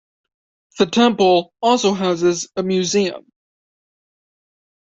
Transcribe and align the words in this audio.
The 0.79 0.87
temple 0.87 1.53
also 1.61 1.93
houses 1.93 2.49
a 2.55 2.63
museum. 2.63 3.31